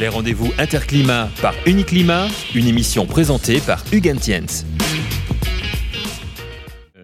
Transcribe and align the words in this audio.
Les 0.00 0.08
rendez-vous 0.08 0.50
Interclimat 0.56 1.28
par 1.42 1.52
Uniclimat, 1.66 2.28
une 2.54 2.66
émission 2.66 3.04
présentée 3.04 3.60
par 3.60 3.84
Hugues 3.92 4.16
Tiens. 4.18 4.64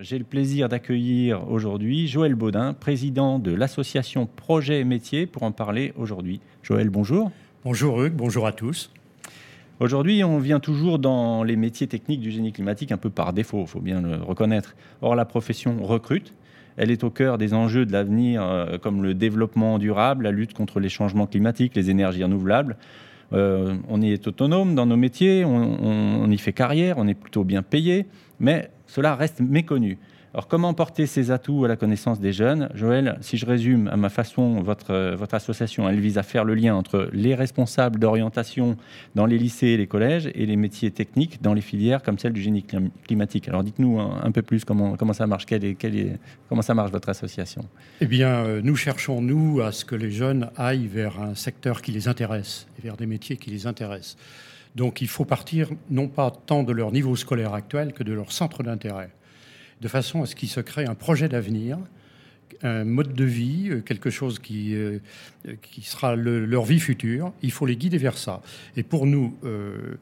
J'ai 0.00 0.16
le 0.16 0.24
plaisir 0.24 0.70
d'accueillir 0.70 1.46
aujourd'hui 1.50 2.08
Joël 2.08 2.34
Baudin, 2.34 2.72
président 2.72 3.38
de 3.38 3.52
l'association 3.52 4.24
Projet 4.24 4.82
Métier, 4.84 5.26
pour 5.26 5.42
en 5.42 5.52
parler 5.52 5.92
aujourd'hui. 5.98 6.40
Joël, 6.62 6.88
bonjour. 6.88 7.30
Bonjour 7.66 8.02
Hugues, 8.02 8.14
bonjour 8.14 8.46
à 8.46 8.52
tous. 8.52 8.90
Aujourd'hui, 9.78 10.24
on 10.24 10.38
vient 10.38 10.58
toujours 10.58 10.98
dans 10.98 11.44
les 11.44 11.56
métiers 11.56 11.88
techniques 11.88 12.20
du 12.20 12.30
génie 12.30 12.54
climatique 12.54 12.92
un 12.92 12.96
peu 12.96 13.10
par 13.10 13.34
défaut, 13.34 13.60
il 13.60 13.68
faut 13.68 13.80
bien 13.80 14.00
le 14.00 14.16
reconnaître. 14.22 14.74
Or, 15.02 15.16
la 15.16 15.26
profession 15.26 15.84
recrute. 15.84 16.32
Elle 16.76 16.90
est 16.90 17.04
au 17.04 17.10
cœur 17.10 17.38
des 17.38 17.54
enjeux 17.54 17.86
de 17.86 17.92
l'avenir, 17.92 18.42
euh, 18.42 18.78
comme 18.78 19.02
le 19.02 19.14
développement 19.14 19.78
durable, 19.78 20.24
la 20.24 20.30
lutte 20.30 20.52
contre 20.52 20.80
les 20.80 20.88
changements 20.88 21.26
climatiques, 21.26 21.74
les 21.74 21.90
énergies 21.90 22.22
renouvelables. 22.22 22.76
Euh, 23.32 23.74
on 23.88 24.02
est 24.02 24.26
autonome 24.28 24.74
dans 24.74 24.86
nos 24.86 24.96
métiers, 24.96 25.44
on, 25.44 26.30
y 26.30 26.38
fait 26.38 26.52
carrière, 26.52 26.96
on 26.98 27.08
est 27.08 27.14
plutôt 27.14 27.44
bien 27.44 27.62
payé, 27.62 28.06
mais 28.38 28.70
cela 28.86 29.16
reste 29.16 29.40
méconnu. 29.40 29.98
Alors, 30.36 30.48
comment 30.48 30.74
porter 30.74 31.06
ces 31.06 31.30
atouts 31.30 31.64
à 31.64 31.68
la 31.68 31.76
connaissance 31.76 32.20
des 32.20 32.34
jeunes? 32.34 32.68
Joël, 32.74 33.16
si 33.22 33.38
je 33.38 33.46
résume 33.46 33.88
à 33.88 33.96
ma 33.96 34.10
façon, 34.10 34.60
votre, 34.60 34.90
euh, 34.90 35.16
votre 35.16 35.34
association, 35.34 35.88
elle 35.88 35.98
vise 35.98 36.18
à 36.18 36.22
faire 36.22 36.44
le 36.44 36.54
lien 36.54 36.74
entre 36.74 37.08
les 37.14 37.34
responsables 37.34 37.98
d'orientation 37.98 38.76
dans 39.14 39.24
les 39.24 39.38
lycées 39.38 39.68
et 39.68 39.76
les 39.78 39.86
collèges 39.86 40.30
et 40.34 40.44
les 40.44 40.56
métiers 40.56 40.90
techniques 40.90 41.40
dans 41.40 41.54
les 41.54 41.62
filières 41.62 42.02
comme 42.02 42.18
celle 42.18 42.34
du 42.34 42.42
génie 42.42 42.66
climatique. 43.06 43.48
Alors, 43.48 43.64
dites-nous 43.64 43.98
un, 43.98 44.30
peu 44.30 44.42
plus 44.42 44.66
comment, 44.66 44.98
comment 44.98 45.14
ça 45.14 45.26
marche, 45.26 45.46
quel 45.46 45.64
est, 45.64 45.82
est, 45.82 46.18
comment 46.50 46.60
ça 46.60 46.74
marche 46.74 46.90
votre 46.90 47.08
association? 47.08 47.64
Eh 48.02 48.06
bien, 48.06 48.44
euh, 48.44 48.60
nous 48.62 48.76
cherchons, 48.76 49.22
nous, 49.22 49.62
à 49.62 49.72
ce 49.72 49.86
que 49.86 49.94
les 49.94 50.10
jeunes 50.10 50.50
aillent 50.58 50.86
vers 50.86 51.18
un 51.18 51.34
secteur 51.34 51.80
qui 51.80 51.92
les 51.92 52.08
intéresse 52.08 52.66
et 52.78 52.82
vers 52.82 52.98
des 52.98 53.06
métiers 53.06 53.38
qui 53.38 53.48
les 53.48 53.66
intéressent. 53.66 54.18
Donc, 54.74 55.00
il 55.00 55.08
faut 55.08 55.24
partir 55.24 55.70
non 55.88 56.08
pas 56.08 56.30
tant 56.30 56.62
de 56.62 56.72
leur 56.72 56.92
niveau 56.92 57.16
scolaire 57.16 57.54
actuel 57.54 57.94
que 57.94 58.02
de 58.02 58.12
leur 58.12 58.32
centre 58.32 58.62
d'intérêt 58.62 59.08
de 59.80 59.88
façon 59.88 60.22
à 60.22 60.26
ce 60.26 60.34
qu'il 60.34 60.48
se 60.48 60.60
crée 60.60 60.84
un 60.84 60.94
projet 60.94 61.28
d'avenir, 61.28 61.78
un 62.62 62.84
mode 62.84 63.12
de 63.12 63.24
vie, 63.24 63.68
euh, 63.70 63.80
quelque 63.80 64.10
chose 64.10 64.38
qui, 64.38 64.74
euh, 64.74 64.98
qui 65.62 65.82
sera 65.82 66.16
leur 66.16 66.64
vie 66.64 66.80
future. 66.80 67.32
Il 67.42 67.52
faut 67.52 67.66
les 67.66 67.76
guider 67.76 67.98
vers 67.98 68.18
ça. 68.18 68.40
Et 68.76 68.82
pour 68.82 69.06
nous, 69.06 69.36
euh, 69.44 69.96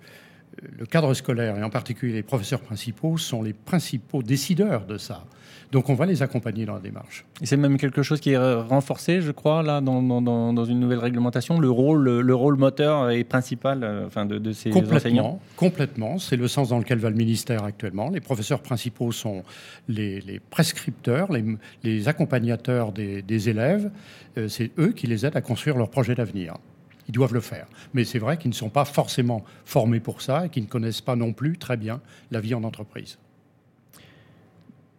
le 0.78 0.86
cadre 0.86 1.14
scolaire, 1.14 1.56
et 1.56 1.62
en 1.62 1.70
particulier 1.70 2.14
les 2.14 2.22
professeurs 2.22 2.60
principaux, 2.60 3.18
sont 3.18 3.42
les 3.42 3.52
principaux 3.52 4.22
décideurs 4.22 4.86
de 4.86 4.98
ça. 4.98 5.24
Donc 5.72 5.88
on 5.88 5.94
va 5.94 6.06
les 6.06 6.22
accompagner 6.22 6.66
dans 6.66 6.74
la 6.74 6.80
démarche. 6.80 7.24
Et 7.40 7.46
c'est 7.46 7.56
même 7.56 7.78
quelque 7.78 8.02
chose 8.02 8.20
qui 8.20 8.30
est 8.30 8.38
renforcé, 8.38 9.20
je 9.20 9.32
crois, 9.32 9.62
là, 9.62 9.80
dans, 9.80 10.02
dans, 10.02 10.52
dans 10.52 10.64
une 10.64 10.78
nouvelle 10.78 11.00
réglementation, 11.00 11.58
le 11.58 11.70
rôle, 11.70 12.20
le 12.20 12.34
rôle 12.34 12.56
moteur 12.56 13.10
et 13.10 13.24
principal 13.24 13.82
euh, 13.82 14.06
enfin, 14.06 14.24
de, 14.24 14.38
de, 14.38 14.52
ces 14.52 14.70
complètement, 14.70 14.96
enseignants 14.96 15.40
Complètement, 15.56 16.18
c'est 16.18 16.36
le 16.36 16.46
sens 16.46 16.68
dans 16.68 16.78
lequel 16.78 16.98
va 16.98 17.10
le 17.10 17.16
ministère 17.16 17.64
actuellement. 17.64 18.10
Les 18.10 18.20
professeurs 18.20 18.60
principaux 18.60 19.10
sont 19.10 19.42
les, 19.88 20.20
les 20.20 20.38
prescripteurs, 20.38 21.32
les, 21.32 21.44
les 21.82 22.08
accompagnateurs 22.08 22.92
des, 22.92 23.22
des 23.22 23.48
élèves. 23.48 23.90
Euh, 24.38 24.48
c'est 24.48 24.70
eux 24.78 24.92
qui 24.92 25.08
les 25.08 25.26
aident 25.26 25.36
à 25.36 25.42
construire 25.42 25.76
leur 25.76 25.90
projet 25.90 26.14
d'avenir. 26.14 26.54
Ils 27.08 27.12
doivent 27.12 27.34
le 27.34 27.40
faire. 27.40 27.66
Mais 27.92 28.04
c'est 28.04 28.18
vrai 28.18 28.38
qu'ils 28.38 28.50
ne 28.50 28.54
sont 28.54 28.70
pas 28.70 28.84
forcément 28.84 29.44
formés 29.64 30.00
pour 30.00 30.22
ça 30.22 30.46
et 30.46 30.48
qu'ils 30.48 30.64
ne 30.64 30.68
connaissent 30.68 31.00
pas 31.00 31.16
non 31.16 31.32
plus 31.32 31.58
très 31.58 31.76
bien 31.76 32.00
la 32.30 32.40
vie 32.40 32.54
en 32.54 32.64
entreprise. 32.64 33.18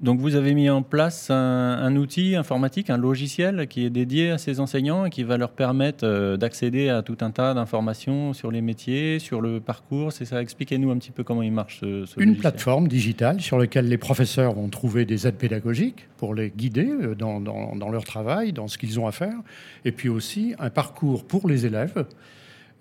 Donc 0.05 0.19
vous 0.19 0.35
avez 0.35 0.53
mis 0.53 0.69
en 0.69 0.83
place 0.83 1.31
un, 1.31 1.95
outil 1.95 2.35
informatique, 2.35 2.91
un 2.91 2.97
logiciel 2.97 3.67
qui 3.67 3.87
est 3.87 3.89
dédié 3.89 4.29
à 4.29 4.37
ces 4.37 4.59
enseignants 4.59 5.05
et 5.05 5.09
qui 5.09 5.23
va 5.23 5.35
leur 5.35 5.49
permettre 5.49 6.05
euh, 6.05 6.37
d'accéder 6.37 6.89
à 6.89 7.01
tout 7.01 7.17
un 7.21 7.31
tas 7.31 7.55
d'informations 7.55 8.33
sur 8.33 8.51
les 8.51 8.61
métiers, 8.61 9.17
sur 9.17 9.41
le 9.41 9.59
parcours. 9.59 10.11
C'est 10.11 10.25
ça. 10.25 10.43
Expliquez-nous 10.43 10.91
un 10.91 10.99
petit 10.99 11.09
peu 11.09 11.23
comment 11.23 11.41
il 11.41 11.51
marche. 11.51 11.79
Ce, 11.79 12.19
Une 12.19 12.37
plateforme 12.37 12.87
digitale 12.87 13.41
sur 13.41 13.57
laquelle 13.57 13.89
les 13.89 13.97
professeurs 13.97 14.53
vont 14.53 14.69
trouver 14.69 15.05
des 15.05 15.25
aides 15.25 15.37
pédagogiques 15.37 16.07
pour 16.17 16.35
les 16.35 16.51
guider 16.51 16.87
euh, 16.87 17.15
dans, 17.15 17.89
leur 17.89 18.03
travail, 18.03 18.53
dans 18.53 18.67
ce 18.67 18.77
qu'ils 18.77 18.99
ont 18.99 19.07
à 19.07 19.11
faire, 19.11 19.39
et 19.85 19.91
puis 19.91 20.09
aussi 20.09 20.53
un 20.59 20.69
parcours 20.69 21.25
pour 21.25 21.49
les 21.49 21.65
élèves, 21.65 22.05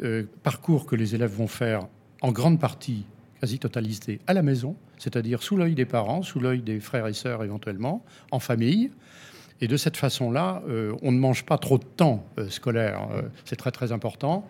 euh, 0.02 0.24
parcours 0.42 0.84
que 0.84 0.94
les 0.94 1.14
élèves 1.14 1.32
vont 1.32 1.48
faire 1.48 1.88
en 2.20 2.32
grande 2.32 2.60
partie 2.60 3.06
quasi-totalité 3.44 4.20
à 4.26 4.32
la 4.32 4.42
maison, 4.42 4.74
c'est-à-dire 4.96 5.42
sous 5.42 5.58
l'œil 5.58 5.74
des 5.74 5.84
parents, 5.84 6.22
sous 6.22 6.40
l'œil 6.40 6.62
des 6.62 6.80
frères 6.80 7.06
et 7.06 7.12
sœurs 7.12 7.44
éventuellement, 7.44 8.02
en 8.30 8.38
famille. 8.38 8.90
Et 9.60 9.68
de 9.68 9.76
cette 9.76 9.98
façon-là, 9.98 10.62
euh, 10.66 10.94
on 11.02 11.12
ne 11.12 11.18
mange 11.18 11.44
pas 11.44 11.58
trop 11.58 11.76
de 11.76 11.84
temps 11.84 12.24
euh, 12.38 12.48
scolaire, 12.48 13.06
euh, 13.12 13.22
c'est 13.44 13.56
très 13.56 13.70
très 13.70 13.92
important. 13.92 14.48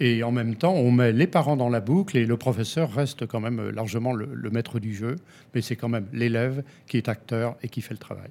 Et 0.00 0.22
en 0.22 0.32
même 0.32 0.56
temps, 0.56 0.72
on 0.72 0.90
met 0.90 1.12
les 1.12 1.26
parents 1.26 1.56
dans 1.56 1.68
la 1.68 1.80
boucle 1.80 2.16
et 2.16 2.24
le 2.24 2.36
professeur 2.38 2.90
reste 2.90 3.26
quand 3.26 3.38
même 3.38 3.68
largement 3.68 4.14
le, 4.14 4.50
maître 4.50 4.80
du 4.80 4.94
jeu, 4.94 5.16
mais 5.54 5.60
c'est 5.60 5.76
quand 5.76 5.90
même 5.90 6.06
l'élève 6.14 6.64
qui 6.86 6.96
est 6.96 7.10
acteur 7.10 7.56
et 7.62 7.68
qui 7.68 7.82
fait 7.82 7.92
le 7.92 7.98
travail. 7.98 8.30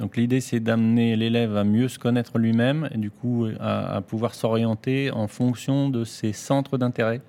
Donc 0.00 0.16
l'idée, 0.16 0.40
c'est 0.40 0.58
d'amener 0.58 1.14
l'élève 1.14 1.56
à 1.56 1.62
mieux 1.62 1.86
se 1.86 2.00
connaître 2.00 2.38
lui-même 2.38 2.88
et 2.92 2.98
du 2.98 3.10
coup 3.10 3.46
à 3.60 4.00
pouvoir 4.00 4.34
s'orienter 4.34 5.10
en 5.10 5.28
fonction 5.28 5.88
de 5.88 6.04
ses 6.04 6.32
centres 6.32 6.78
d'intérêt 6.78 7.20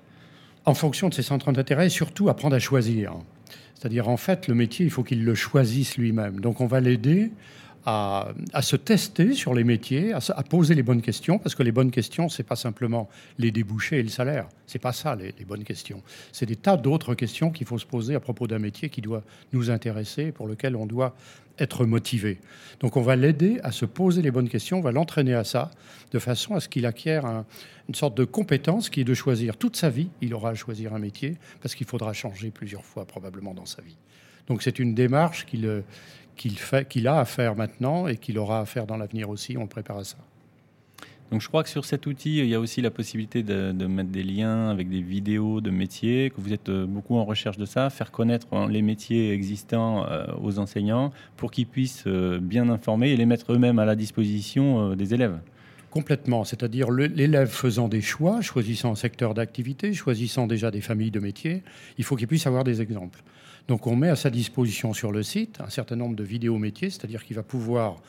en 0.64 0.74
fonction 0.74 1.08
de 1.08 1.14
ses 1.14 1.22
centres 1.22 1.52
d'intérêt 1.52 1.86
et 1.86 1.90
surtout 1.90 2.28
apprendre 2.28 2.56
à 2.56 2.58
choisir. 2.58 3.14
C'est-à-dire, 3.74 4.08
en 4.08 4.16
fait, 4.16 4.46
le 4.46 4.54
métier, 4.54 4.84
il 4.84 4.90
faut 4.90 5.02
qu'il 5.02 5.24
le 5.24 5.34
choisisse 5.34 5.96
lui-même. 5.96 6.40
Donc, 6.40 6.60
on 6.60 6.66
va 6.66 6.80
l'aider 6.80 7.32
à, 7.84 8.32
se 8.60 8.76
tester 8.76 9.34
sur 9.34 9.54
les 9.54 9.64
métiers, 9.64 10.12
à, 10.12 10.42
poser 10.42 10.74
les 10.74 10.82
bonnes 10.82 11.02
questions, 11.02 11.38
parce 11.38 11.54
que 11.54 11.62
les 11.62 11.72
bonnes 11.72 11.90
questions, 11.90 12.28
c'est 12.28 12.42
pas 12.42 12.56
simplement 12.56 13.08
les 13.38 13.50
débouchés 13.50 13.98
et 13.98 14.02
le 14.02 14.08
salaire. 14.08 14.48
C'est 14.66 14.78
pas 14.78 14.92
ça, 14.92 15.16
les, 15.16 15.44
bonnes 15.44 15.64
questions. 15.64 16.02
C'est 16.30 16.46
des 16.46 16.56
tas 16.56 16.76
d'autres 16.76 17.14
questions 17.14 17.50
qu'il 17.50 17.66
faut 17.66 17.78
se 17.78 17.86
poser 17.86 18.14
à 18.14 18.20
propos 18.20 18.46
d'un 18.46 18.58
métier 18.58 18.88
qui 18.88 19.00
doit 19.00 19.22
nous 19.52 19.70
intéresser, 19.70 20.32
pour 20.32 20.46
lequel 20.46 20.76
on 20.76 20.86
doit 20.86 21.14
être 21.58 21.84
motivé. 21.84 22.38
Donc 22.80 22.96
on 22.96 23.02
va 23.02 23.16
l'aider 23.16 23.60
à 23.62 23.72
se 23.72 23.84
poser 23.84 24.22
les 24.22 24.30
bonnes 24.30 24.48
questions, 24.48 24.78
on 24.78 24.82
va 24.82 24.92
l'entraîner 24.92 25.34
à 25.34 25.44
ça, 25.44 25.70
de 26.10 26.18
façon 26.18 26.54
à 26.54 26.60
ce 26.60 26.68
qu'il 26.68 26.86
acquiert 26.86 27.44
une 27.88 27.94
sorte 27.94 28.16
de 28.16 28.24
compétence 28.24 28.88
qui 28.88 29.00
est 29.00 29.04
de 29.04 29.14
choisir 29.14 29.56
toute 29.56 29.76
sa 29.76 29.90
vie. 29.90 30.08
Il 30.20 30.34
aura 30.34 30.50
à 30.50 30.54
choisir 30.54 30.94
un 30.94 30.98
métier, 30.98 31.36
parce 31.60 31.74
qu'il 31.74 31.86
faudra 31.86 32.12
changer 32.12 32.50
plusieurs 32.50 32.84
fois 32.84 33.04
probablement 33.06 33.54
dans 33.54 33.66
sa 33.66 33.82
vie. 33.82 33.96
Donc 34.48 34.62
c'est 34.62 34.78
une 34.78 34.94
démarche 34.94 35.46
qu'il 35.46 35.82
qu'il 36.36 37.08
a 37.08 37.18
à 37.18 37.24
faire 37.24 37.56
maintenant 37.56 38.06
et 38.06 38.16
qu'il 38.16 38.38
aura 38.38 38.60
à 38.60 38.64
faire 38.64 38.86
dans 38.86 38.96
l'avenir 38.96 39.28
aussi. 39.28 39.56
On 39.56 39.62
le 39.62 39.68
prépare 39.68 39.98
à 39.98 40.04
ça. 40.04 40.18
Donc 41.32 41.40
je 41.40 41.48
crois 41.48 41.62
que 41.62 41.70
sur 41.70 41.86
cet 41.86 42.06
outil, 42.06 42.40
il 42.40 42.46
y 42.46 42.54
a 42.54 42.60
aussi 42.60 42.82
la 42.82 42.90
possibilité 42.90 43.42
de, 43.42 43.86
mettre 43.86 44.10
des 44.10 44.22
liens 44.22 44.68
avec 44.68 44.90
des 44.90 45.00
vidéos 45.00 45.62
de 45.62 45.70
métiers, 45.70 46.28
que 46.28 46.38
vous 46.38 46.52
êtes 46.52 46.68
euh, 46.68 46.84
beaucoup 46.84 47.16
en 47.16 47.24
recherche 47.24 47.56
de 47.56 47.64
ça, 47.64 47.88
faire 47.88 48.10
connaître 48.10 48.48
hein, 48.52 48.68
les 48.68 48.82
métiers 48.82 49.32
existants 49.32 50.04
euh, 50.04 50.26
aux 50.42 50.58
enseignants 50.58 51.10
pour 51.38 51.50
qu'ils 51.50 51.66
puissent 51.66 52.04
euh, 52.06 52.38
bien 52.38 52.68
informer 52.68 53.12
et 53.12 53.16
les 53.16 53.24
mettre 53.24 53.50
eux-mêmes 53.50 53.78
à 53.78 53.86
la 53.86 53.96
disposition 53.96 54.94
des 54.94 55.14
élèves. 55.14 55.38
Complètement, 55.92 56.44
c'est-à-dire 56.44 56.90
l'élève 56.90 57.50
faisant 57.50 57.86
des 57.86 58.00
choix, 58.00 58.40
choisissant 58.40 58.92
un 58.92 58.94
secteur 58.94 59.34
d'activité, 59.34 59.92
choisissant 59.92 60.46
déjà 60.46 60.70
des 60.70 60.80
familles 60.80 61.10
de 61.10 61.20
métiers, 61.20 61.62
il 61.98 62.04
faut 62.04 62.16
qu'il 62.16 62.26
puisse 62.26 62.46
avoir 62.46 62.64
des 62.64 62.80
exemples. 62.80 63.22
Donc 63.68 63.86
on 63.86 63.94
met 63.94 64.08
à 64.08 64.16
sa 64.16 64.30
disposition 64.30 64.94
sur 64.94 65.12
le 65.12 65.22
site 65.22 65.60
un 65.60 65.68
certain 65.68 65.96
nombre 65.96 66.16
de 66.16 66.24
vidéos 66.24 66.56
métiers, 66.56 66.88
c'est-à-dire 66.88 67.22
qu'il 67.22 67.36
va 67.36 67.42
pouvoir 67.42 68.00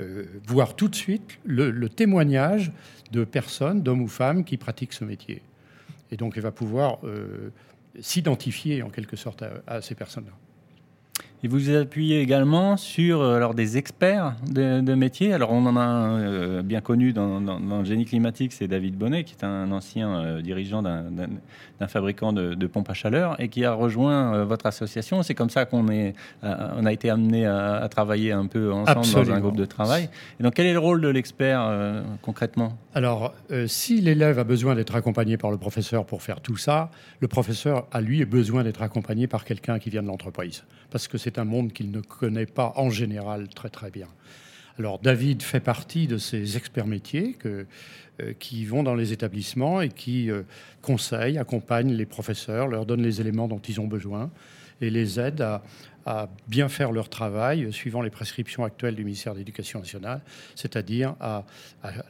euh, 0.00 0.24
voir 0.46 0.74
tout 0.74 0.88
de 0.88 0.94
suite 0.94 1.38
le, 1.44 1.88
témoignage 1.90 2.72
de 3.12 3.24
personnes, 3.24 3.82
d'hommes 3.82 4.00
ou 4.00 4.08
femmes, 4.08 4.42
qui 4.42 4.56
pratiquent 4.56 4.94
ce 4.94 5.04
métier. 5.04 5.42
Et 6.10 6.16
donc, 6.16 6.32
il 6.36 6.42
va 6.42 6.50
pouvoir 6.50 6.96
euh, 7.04 7.50
s'identifier 8.00 8.82
en 8.82 8.88
quelque 8.88 9.16
sorte 9.16 9.44
à 9.66 9.82
ces 9.82 9.94
personnes-là. 9.94 10.47
Et 11.44 11.48
vous 11.48 11.56
vous 11.56 11.70
appuyez 11.70 12.20
également 12.20 12.76
sur 12.76 13.20
euh, 13.20 13.36
alors, 13.36 13.54
des 13.54 13.76
experts 13.76 14.34
de, 14.50 14.80
de 14.80 14.94
métier. 14.94 15.32
Alors, 15.32 15.52
on 15.52 15.64
en 15.66 15.76
a 15.76 15.80
un 15.80 16.18
euh, 16.18 16.62
bien 16.62 16.80
connu 16.80 17.12
dans, 17.12 17.38
le 17.38 17.84
génie 17.84 18.06
climatique, 18.06 18.52
c'est 18.52 18.66
David 18.66 18.96
Bonnet, 18.96 19.22
qui 19.22 19.34
est 19.34 19.44
un 19.44 19.70
ancien 19.70 20.18
euh, 20.18 20.42
dirigeant 20.42 20.82
d'un 20.82 21.86
fabricant 21.86 22.32
de, 22.32 22.66
pompes 22.66 22.90
à 22.90 22.94
chaleur 22.94 23.40
et 23.40 23.48
qui 23.48 23.64
a 23.64 23.72
rejoint 23.72 24.44
votre 24.44 24.66
association. 24.66 25.22
C'est 25.22 25.36
comme 25.36 25.48
ça 25.48 25.64
qu'on 25.64 25.86
on 26.42 26.86
a 26.86 26.92
été 26.92 27.08
amené 27.08 27.46
à, 27.46 27.88
travailler 27.88 28.32
un 28.32 28.46
peu 28.46 28.72
ensemble 28.72 29.26
dans 29.26 29.32
un 29.32 29.40
groupe 29.40 29.56
de 29.56 29.64
travail. 29.64 30.10
Et 30.40 30.42
donc, 30.42 30.54
quel 30.54 30.66
est 30.66 30.72
le 30.72 30.80
rôle 30.80 31.00
de 31.00 31.08
l'expert 31.08 32.02
concrètement? 32.20 32.76
Alors, 32.94 33.32
si 33.66 34.00
l'élève 34.00 34.38
a 34.38 34.44
besoin 34.44 34.74
d'être 34.74 34.96
accompagné 34.96 35.36
par 35.36 35.50
le 35.50 35.56
professeur 35.56 36.04
pour 36.04 36.22
faire 36.22 36.40
tout 36.40 36.56
ça, 36.56 36.90
le 37.20 37.28
professeur 37.28 37.86
a 37.92 38.00
lui 38.00 38.24
besoin 38.24 38.64
d'être 38.64 38.82
accompagné 38.82 39.28
par 39.28 39.44
quelqu'un 39.44 39.78
qui 39.78 39.88
vient 39.88 40.02
de 40.02 40.08
l'entreprise. 40.08 40.64
Parce 40.90 41.06
que 41.06 41.16
c'est 41.16 41.27
c'est 41.28 41.38
un 41.38 41.44
monde 41.44 41.74
qu'il 41.74 41.90
ne 41.90 42.00
connaît 42.00 42.46
pas 42.46 42.72
en 42.76 42.88
général 42.88 43.48
très 43.48 43.68
très 43.68 43.90
bien. 43.90 44.08
Alors 44.78 44.98
David 44.98 45.42
fait 45.42 45.60
partie 45.60 46.06
de 46.06 46.16
ces 46.16 46.56
experts 46.56 46.86
métiers 46.86 47.36
euh, 47.44 47.64
qui 48.38 48.64
vont 48.64 48.82
dans 48.82 48.94
les 48.94 49.12
établissements 49.12 49.82
et 49.82 49.90
qui 49.90 50.30
euh, 50.30 50.44
conseillent, 50.80 51.36
accompagnent 51.36 51.92
les 51.92 52.06
professeurs, 52.06 52.66
leur 52.66 52.86
donnent 52.86 53.02
les 53.02 53.20
éléments 53.20 53.46
dont 53.46 53.58
ils 53.58 53.78
ont 53.78 53.86
besoin 53.86 54.30
et 54.80 54.88
les 54.88 55.20
aident 55.20 55.60
à, 56.06 56.30
bien 56.46 56.70
faire 56.70 56.92
leur 56.92 57.10
travail 57.10 57.70
suivant 57.70 58.00
les 58.00 58.08
prescriptions 58.08 58.64
actuelles 58.64 58.94
du 58.94 59.04
ministère 59.04 59.34
de 59.34 59.40
l'Éducation 59.40 59.80
nationale, 59.80 60.22
c'est-à-dire 60.54 61.14
à, 61.20 61.44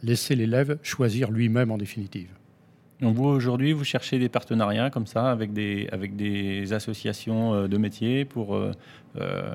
laisser 0.05 0.37
l'élève 0.37 0.79
choisir 0.85 1.33
lui-même 1.33 1.73
en 1.73 1.79
définitive. 1.79 2.31
Donc 3.01 3.15
vous, 3.15 3.27
aujourd'hui, 3.27 3.73
vous 3.73 3.85
cherchez 3.85 4.19
des 4.19 4.29
partenariats 4.29 4.91
comme 4.91 5.07
ça 5.07 5.31
avec 5.31 5.53
des, 5.53 5.89
avec 5.93 6.17
des 6.17 6.73
associations 6.73 7.55
euh, 7.55 7.69
de 7.69 7.77
métiers 7.77 8.25
pour 8.25 8.57
euh, 8.57 8.73
euh, 9.21 9.55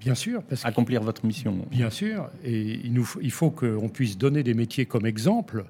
Bien 0.00 0.14
sûr, 0.14 0.42
parce 0.42 0.66
accomplir 0.66 1.02
votre 1.02 1.24
mission. 1.24 1.64
Bien 1.70 1.88
sûr, 1.88 2.28
et 2.44 2.80
il, 2.84 2.92
nous, 2.92 3.08
il 3.22 3.30
faut 3.30 3.50
qu'on 3.50 3.88
puisse 3.88 4.18
donner 4.18 4.42
des 4.42 4.52
métiers 4.52 4.84
comme 4.84 5.06
exemple 5.06 5.64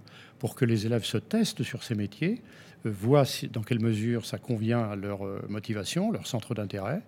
pour 0.45 0.57
que 0.57 0.67
les 0.67 0.85
élèves 0.85 1.05
se 1.05 1.17
testent 1.17 1.63
sur 1.63 1.83
ces 1.83 1.95
métiers, 1.95 2.43
euh, 2.85 2.91
voient 2.91 3.25
dans 3.51 3.63
quelle 3.63 3.81
mesure 3.81 4.27
ça 4.27 4.37
convient 4.37 4.81
à 4.81 4.95
leur 4.95 5.25
euh, 5.25 5.41
motivation, 5.49 6.13
leur 6.13 6.27
centre 6.27 6.55
d'intérêt. 6.55 7.01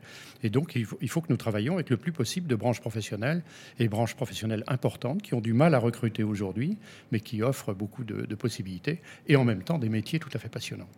Et 0.42 0.48
donc, 0.48 0.74
il 0.74 0.86
faut, 0.86 1.20
que 1.20 1.26
nous 1.28 1.36
travaillions 1.36 1.74
avec 1.74 1.90
le 1.90 1.98
plus 1.98 2.12
possible 2.12 2.46
de 2.46 2.56
branches 2.56 2.80
professionnelles 2.80 3.42
et 3.78 3.88
branches 3.88 4.14
professionnelles 4.14 4.64
importantes 4.68 5.20
qui 5.20 5.34
ont 5.34 5.42
du 5.42 5.52
mal 5.52 5.74
à 5.74 5.78
recruter 5.78 6.22
aujourd'hui, 6.22 6.78
mais 7.12 7.20
qui 7.20 7.42
offrent 7.42 7.74
beaucoup 7.74 8.04
de 8.04 8.34
possibilités 8.36 9.02
et 9.28 9.36
en 9.36 9.44
même 9.44 9.62
temps 9.62 9.78
des 9.78 9.90
métiers 9.90 10.18
tout 10.18 10.30
à 10.32 10.38
fait 10.38 10.48
passionnants. 10.48 10.88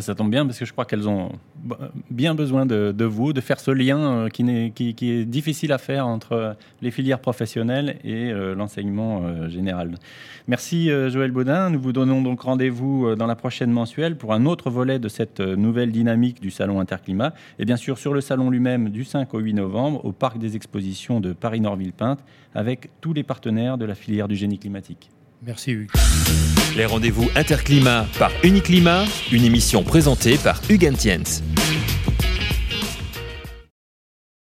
Ça 0.00 0.16
tombe 0.16 0.30
bien 0.30 0.44
parce 0.44 0.58
que 0.58 0.64
je 0.64 0.72
crois 0.72 0.84
qu'elles 0.84 1.08
ont 1.08 1.30
bien 2.10 2.34
besoin 2.34 2.66
de, 2.66 3.04
vous, 3.04 3.32
de 3.32 3.40
faire 3.40 3.60
ce 3.60 3.70
lien 3.70 3.98
euh, 3.98 4.28
qui, 4.28 4.42
est, 4.42 5.24
difficile 5.24 5.72
à 5.72 5.78
faire 5.78 6.08
entre 6.08 6.56
les 6.82 6.90
filières 6.90 7.20
professionnelles 7.20 7.98
et 8.02 8.32
euh, 8.32 8.54
l'enseignement 8.54 9.22
euh, 9.24 9.48
général. 9.48 9.94
Merci 10.48 10.90
euh, 10.90 11.10
Joël 11.10 11.32
Baudin. 11.32 11.70
Nous 11.70 11.80
vous 11.80 11.92
donnons 11.92 12.22
donc 12.22 12.42
rendez-vous 12.42 13.06
euh, 13.06 13.16
dans 13.16 13.26
la 13.26 13.34
prochaine 13.34 13.70
mensuelle 13.70 14.16
pour 14.16 14.32
un 14.32 14.46
autre 14.46 14.70
volet 14.70 15.00
de 15.00 15.08
cette 15.08 15.40
euh, 15.40 15.56
nouvelle 15.56 15.90
dynamique 15.90 16.40
du 16.40 16.52
Salon 16.52 16.78
Interclimat. 16.78 17.34
Et 17.58 17.64
bien 17.64 17.76
sûr 17.76 17.98
sur 17.98 18.14
le 18.14 18.20
salon 18.20 18.48
lui-même 18.48 18.90
du 18.90 19.04
5 19.04 19.34
au 19.34 19.40
8 19.40 19.54
novembre 19.54 20.04
au 20.04 20.12
Parc 20.12 20.38
des 20.38 20.54
expositions 20.54 21.18
de 21.20 21.32
Paris-Nord-Villepinte 21.32 22.20
avec 22.54 22.90
tous 23.00 23.12
les 23.12 23.24
partenaires 23.24 23.76
de 23.76 23.84
la 23.84 23.96
filière 23.96 24.28
du 24.28 24.36
génie 24.36 24.58
climatique. 24.58 25.10
Merci 25.42 25.72
Hugues. 25.72 26.55
Les 26.76 26.84
rendez-vous 26.84 27.30
Interclimat 27.34 28.06
par 28.18 28.30
Uniclimat, 28.42 29.04
une 29.32 29.44
émission 29.44 29.82
présentée 29.82 30.36
par 30.36 30.60
Hugues 30.68 30.90
Entiens. 30.92 31.55